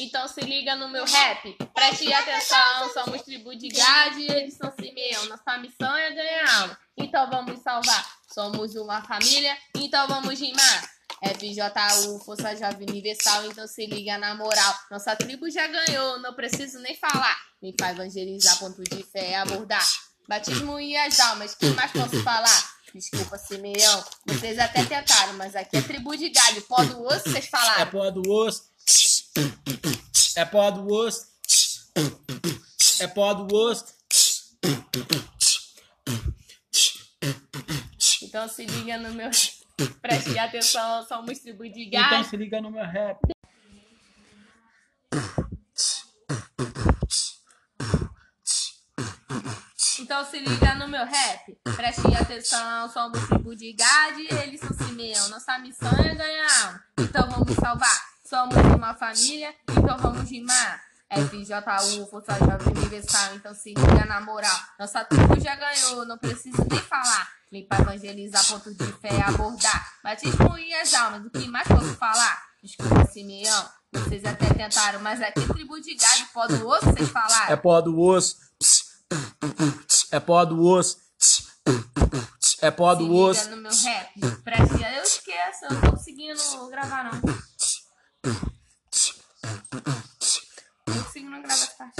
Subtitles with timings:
[0.00, 4.72] Então se liga no meu rap, preste atenção, somos tribo de Gade e eles são
[4.72, 5.26] Simeão.
[5.26, 8.10] Nossa missão é ganhar alma, então vamos salvar.
[8.32, 10.90] Somos uma família, então vamos rimar.
[11.22, 14.74] FJU, Força Jovem Universal, então se liga na moral.
[14.90, 17.36] Nossa tribo já ganhou, não preciso nem falar.
[17.60, 19.86] Me faz evangelizar, ponto de fé, abordar.
[20.26, 22.80] Batismo e as almas, que mais posso falar?
[22.94, 26.62] Desculpa, Simeão, vocês até tentaram, mas aqui é tribo de galho.
[26.62, 27.82] Pó do osso, vocês falaram.
[27.82, 28.69] É pó do osso.
[30.36, 31.26] É pó do osso.
[33.00, 33.84] É pó do osso.
[38.22, 39.30] Então se liga no meu.
[40.02, 42.24] Preste atenção, somos tribo de Então galho.
[42.24, 43.18] se liga no meu rap.
[50.00, 51.58] Então se liga no meu rap.
[51.76, 55.28] Preste atenção, somos tribo de Gade e eles são Simeão.
[55.28, 58.09] Nossa missão é ganhar então vamos salvar.
[58.30, 60.80] Somos uma família, então vamos rimar.
[61.10, 64.56] FJU, Força Jovem Universal, então se liga na moral.
[64.78, 67.28] Nossa tribo já ganhou, não preciso nem falar.
[67.50, 69.94] Limpar, evangelizar, ponto de fé, abordar.
[70.04, 72.40] Batismo e as almas, o que mais posso falar?
[72.62, 77.52] Desculpa, Simeão, vocês até tentaram, mas aqui tribo de galho, pó do osso, vocês falaram.
[77.52, 78.36] É pó do osso.
[80.12, 80.98] É pó do osso.
[82.62, 83.50] É pó Se do liga osso.
[83.50, 84.10] no meu rap.
[84.94, 87.49] Eu esqueço, eu não tô conseguindo gravar não.
[88.22, 88.32] Não
[89.70, 89.82] tô
[90.92, 91.94] conseguindo gravar essa parte.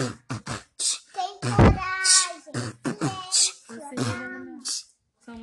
[1.14, 2.42] Tem coragem.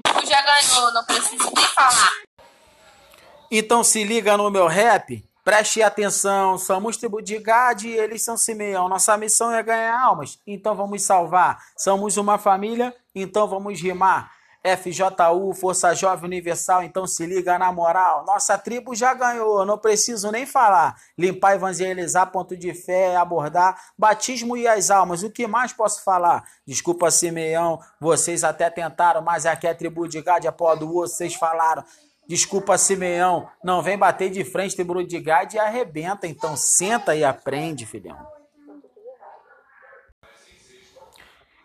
[0.03, 2.11] Tu já ganhou, não preciso nem falar.
[3.49, 5.27] Então se liga no meu rap.
[5.43, 8.89] Preste atenção, somos tribo de Gade e eles são Simeão.
[8.89, 11.57] Nossa missão é ganhar almas, então vamos salvar.
[11.77, 14.36] Somos uma família, então vamos rimar.
[14.75, 18.25] FJU, Força Jovem Universal, então se liga na moral.
[18.25, 20.95] Nossa tribo já ganhou, não preciso nem falar.
[21.17, 25.23] Limpar, evangelizar, ponto de fé, abordar, batismo e as almas.
[25.23, 26.43] O que mais posso falar?
[26.65, 31.15] Desculpa, Simeão, vocês até tentaram, mas aqui é tribo de Gade, é pó do osso,
[31.15, 31.83] vocês falaram.
[32.27, 36.27] Desculpa, Simeão, não vem bater de frente, tribo de Gade e arrebenta.
[36.27, 38.17] Então senta e aprende, filhão.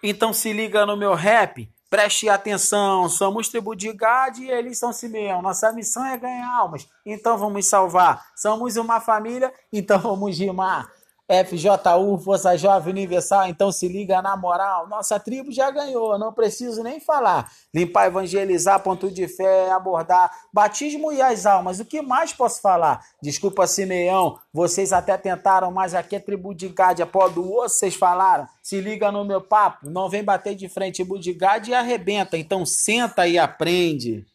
[0.02, 3.06] Então se liga no meu rap, preste atenção.
[3.06, 5.42] Somos tribo de Gade e eles são Simeão.
[5.42, 8.28] Nossa missão é ganhar almas, então vamos salvar.
[8.34, 10.90] Somos uma família, então vamos rimar.
[11.32, 14.86] FJU, Força Jovem Universal, então se liga na moral.
[14.86, 17.50] Nossa tribo já ganhou, não preciso nem falar.
[17.74, 21.80] Limpar, evangelizar, ponto de fé, abordar, batismo e as almas.
[21.80, 23.00] O que mais posso falar?
[23.22, 27.78] Desculpa, Simeão, vocês até tentaram, mas aqui é tribo de Gade, é pó do osso,
[27.78, 28.46] vocês falaram.
[28.62, 32.36] Se liga no meu papo, não vem bater de frente, tribo de Gade e arrebenta.
[32.36, 34.26] Então senta e aprende.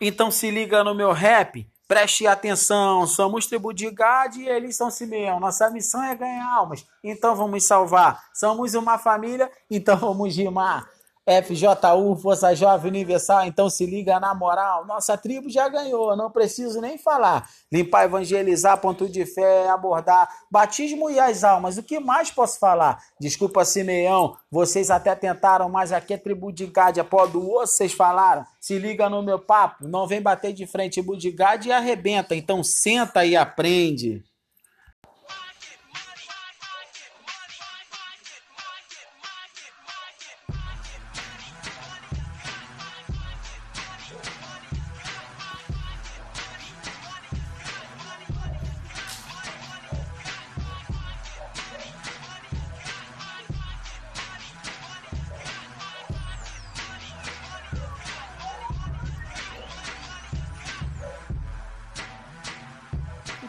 [0.00, 1.71] Então se liga no meu rap.
[1.92, 5.38] Preste atenção, somos tribo de Gade e eles são Simeão.
[5.38, 8.30] Nossa missão é ganhar almas, então vamos salvar.
[8.32, 10.88] Somos uma família, então vamos rimar.
[11.24, 14.84] FJU, Força Jovem Universal, então se liga na moral.
[14.86, 17.48] Nossa tribo já ganhou, não preciso nem falar.
[17.72, 21.78] Limpar, evangelizar, ponto de fé, abordar, batismo e as almas.
[21.78, 23.00] O que mais posso falar?
[23.20, 27.92] Desculpa, Simeão, vocês até tentaram, mas aqui é tribo de é pó do osso, vocês
[27.92, 28.44] falaram.
[28.60, 32.34] Se liga no meu papo, não vem bater de frente, tribo de Gade e arrebenta.
[32.34, 34.24] Então senta e aprende.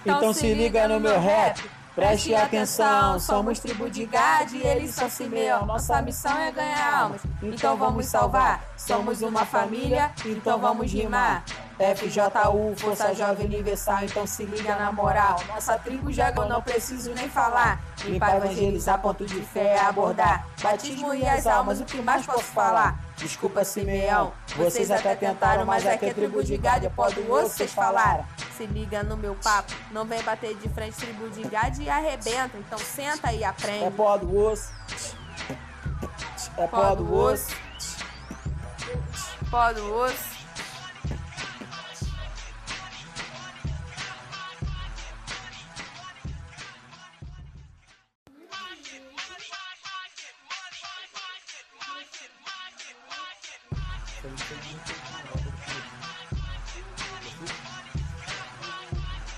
[0.06, 1.64] Então se liga no meu rap.
[1.96, 5.64] Preste atenção, somos tribo de Gade e eles são Simeão.
[5.64, 8.64] Nossa missão é ganhar almas, então vamos salvar.
[8.76, 11.44] Somos uma família, então vamos rimar.
[11.78, 15.40] FJU, Força Jovem Universal, então se liga na moral.
[15.48, 17.80] Nossa tribo já ganhou, não preciso nem falar.
[18.06, 20.48] Limpar, evangelizar, ponto de fé, abordar.
[20.64, 23.03] Batismo e as almas, o que mais posso falar?
[23.18, 27.50] Desculpa, Simeão, vocês até tentaram, mas aqui é tribo de Gade, é pó do osso,
[27.52, 28.26] vocês falaram.
[28.58, 32.58] Se liga no meu papo, não vem bater de frente, tribo de Gade e arrebenta.
[32.58, 33.92] Então senta e É aprende.
[33.96, 34.72] pó do osso.
[36.58, 37.56] É pó do osso.
[39.50, 40.33] Pó do osso.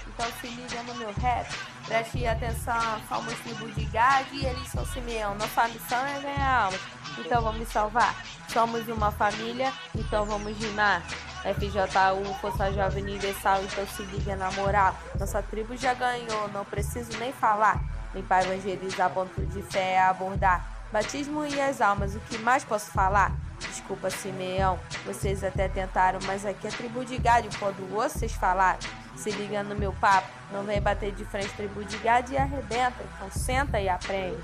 [0.08, 1.48] Então se liga no meu rap.
[1.86, 5.36] Preste atenção, somos tribo de Gad e eles são Simeão.
[5.36, 6.82] Nossa missão é ganhar almas,
[7.20, 8.16] então vamos salvar.
[8.52, 11.04] Somos uma família, então vamos rimar.
[11.44, 14.96] FJU, Força Jovem Universal, então se liga na moral.
[15.20, 17.80] Nossa tribo já ganhou, não preciso nem falar.
[18.16, 20.66] Limpar, evangelizar, ponto de fé é abordar.
[20.92, 23.32] Batismo e as almas, o que mais posso falar?
[23.68, 28.80] Desculpa, Simeão, vocês até tentaram, mas aqui é tribo de galho, quando vocês falaram.
[29.16, 33.04] Se liga no meu papo, não vem bater de frente, tribo de gado e arrebenta,
[33.16, 34.44] então senta e aprende.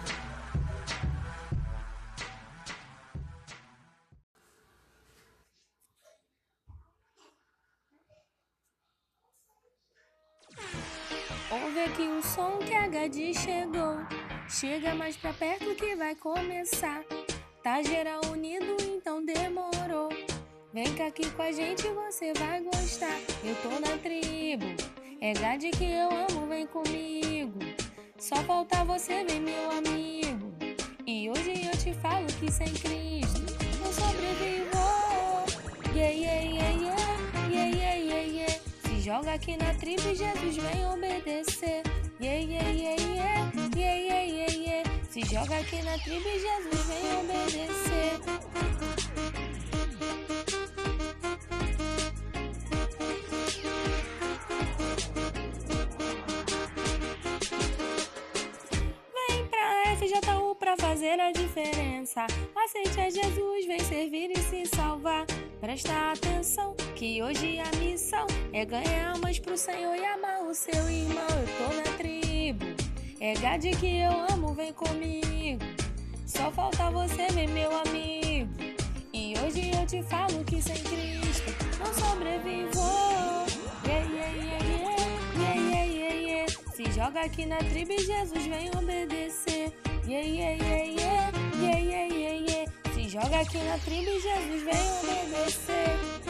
[11.51, 13.97] Ouve aqui o som que a Gadi chegou.
[14.47, 17.01] Chega mais pra perto que vai começar.
[17.63, 20.09] Tá geral unido, então demorou.
[20.73, 23.15] Vem cá aqui com a gente, você vai gostar.
[23.43, 24.65] Eu tô na tribo,
[25.21, 27.59] é Gade que eu amo, vem comigo.
[28.17, 30.51] Só falta você, vem meu amigo.
[31.05, 33.43] E hoje eu te falo que sem Cristo
[33.85, 34.71] eu sobrevivo.
[35.93, 38.59] Yeah, yeah, yeah, yeah, yeah, yeah, yeah, yeah.
[38.87, 41.83] Se joga aqui na tribo e Jesus vem obedecer.
[42.19, 44.50] Yeah, yeah, yeah, yeah, yeah, yeah, yeah.
[45.21, 48.19] Se joga aqui na tribo e Jesus vem obedecer.
[59.13, 62.25] Vem pra FJU pra fazer a diferença.
[62.55, 65.25] Aceite a Jesus, vem servir e se salvar.
[65.59, 70.89] Presta atenção que hoje a missão é ganhar almas pro Senhor e amar o seu
[70.89, 71.27] irmão.
[71.29, 72.20] Eu tô na tribo,
[73.21, 75.63] é Gade que eu amo, vem comigo.
[76.25, 78.51] Só falta você, vem meu amigo.
[79.13, 82.81] E hoje eu te falo que sem Cristo não sobrevivo.
[83.85, 84.65] Yeah, yeah, yeah,
[85.37, 86.51] yeah, yeah, yeah, yeah.
[86.73, 89.71] Se joga aqui na tribo e Jesus vem obedecer.
[90.07, 91.31] Yeah, yeah, yeah, yeah,
[91.61, 92.71] yeah, yeah, yeah, yeah.
[92.95, 96.20] Se joga aqui na tribo e Jesus vem obedecer.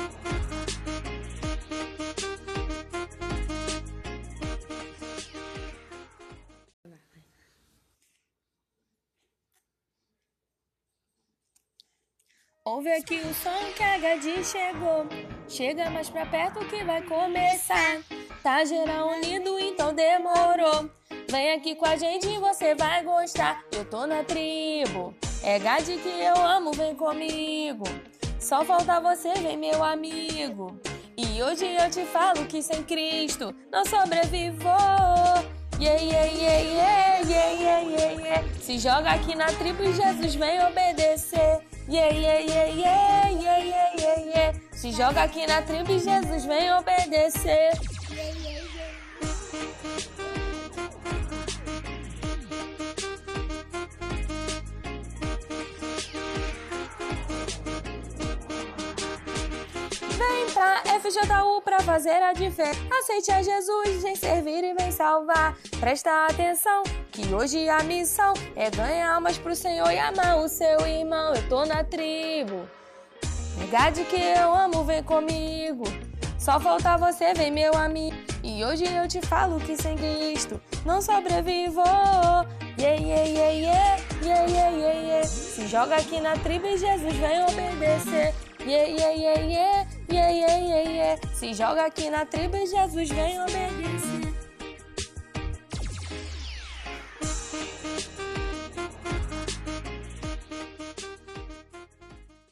[12.72, 15.06] Ouve aqui o som que a Gadi chegou.
[15.46, 18.00] Chega mais pra perto que vai começar.
[18.42, 20.90] Tá geral unido, então demorou.
[21.30, 23.62] Vem aqui com a gente você vai gostar.
[23.74, 25.14] Eu tô na tribo.
[25.44, 27.84] É Gade que eu amo, vem comigo.
[28.40, 30.80] Só falta você, vem meu amigo.
[31.18, 34.70] E hoje eu te falo que sem Cristo não sobrevivo.
[35.78, 38.48] Yeah, yeah, yeah, yeah, yeah, yeah, yeah.
[38.62, 41.70] Se joga aqui na tribo e Jesus vem obedecer.
[41.88, 44.54] Yeah, yeah, yeah, yeah, yeah, yeah, yeah, yeah.
[44.72, 47.72] Se joga aqui na tribo e Jesus vem obedecer.
[60.18, 62.80] Vem pra FJU pra fazer a diferença.
[63.00, 65.58] Aceite a Jesus, vem servir e vem salvar.
[65.80, 70.80] Presta atenção que hoje a missão é ganhar almas pro Senhor e amar o seu
[70.88, 71.34] irmão.
[71.34, 72.68] Eu tô na tribo.
[73.58, 75.84] Verdade que eu amo, vem comigo.
[76.40, 78.16] Só falta você, vem meu amigo.
[78.42, 81.84] E hoje eu te falo que sem Cristo não sobrevivo.
[82.80, 85.28] Yeah, yeah, yeah, yeah, yeah, yeah, yeah, yeah.
[85.28, 88.34] Se joga aqui na tribo e Jesus vem obedecer.
[88.66, 91.36] Yeah, yeah, yeah, yeah, yeah, yeah, yeah, yeah.
[91.36, 94.01] Se joga aqui na tribo e Jesus vem obedecer.